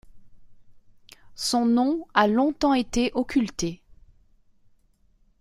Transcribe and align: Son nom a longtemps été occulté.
Son 1.35 1.67
nom 1.67 2.07
a 2.15 2.25
longtemps 2.27 2.73
été 2.73 3.11
occulté. 3.13 3.83